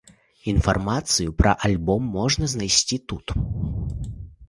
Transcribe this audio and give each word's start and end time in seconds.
Інфармацыю 0.53 1.35
пра 1.43 1.53
альбом 1.71 2.01
можна 2.17 2.53
знайсці 2.57 3.03
тут. 3.11 3.39